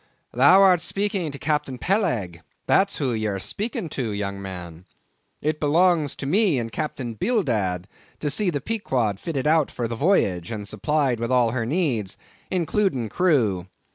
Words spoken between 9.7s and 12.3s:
the voyage, and supplied with all her needs,